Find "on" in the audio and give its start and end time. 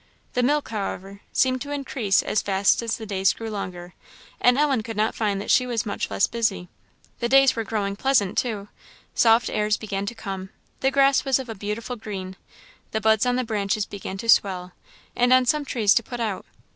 13.27-13.35, 15.31-15.45